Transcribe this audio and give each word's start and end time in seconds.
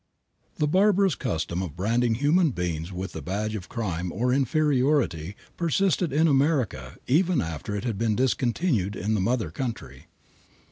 The 0.55 0.65
barbarous 0.65 1.13
custom 1.13 1.61
of 1.61 1.75
branding 1.75 2.15
human 2.15 2.49
beings 2.49 2.91
with 2.91 3.11
the 3.11 3.21
badge 3.21 3.53
of 3.53 3.69
crime 3.69 4.11
or 4.11 4.33
inferiority 4.33 5.35
persisted 5.57 6.11
in 6.11 6.27
America 6.27 6.95
even 7.05 7.39
after 7.39 7.75
it 7.75 7.83
had 7.83 7.99
been 7.99 8.15
discontinued 8.15 8.95
in 8.95 9.13
the 9.13 9.21
mother 9.21 9.51
country. 9.51 10.07